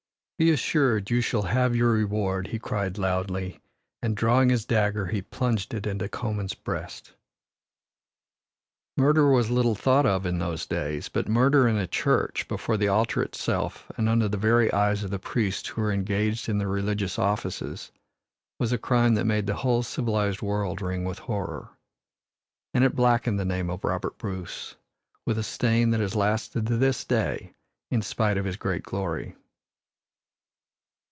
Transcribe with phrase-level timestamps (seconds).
[0.41, 3.59] "Be assured you shall have your reward," he cried loudly,
[4.01, 7.13] and drawing his dagger he plunged it in Comyn's breast.
[8.97, 12.87] Murder was little thought of in those days, but murder in a church, before the
[12.87, 16.67] altar itself and under the very eyes of the priests who were engaged in their
[16.67, 17.91] religious offices,
[18.59, 21.69] was a crime that made the whole civilized world ring with horror.
[22.73, 24.75] And it blackened the name of Robert Bruce
[25.23, 27.53] with a stain that has lasted to this day,
[27.91, 29.35] in spite of his great glory.